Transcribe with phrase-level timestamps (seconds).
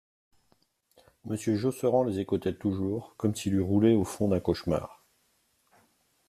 [1.25, 5.05] Monsieur Josserand les écoutait toujours, comme s'il eût roulé au fond d'un cauchemar.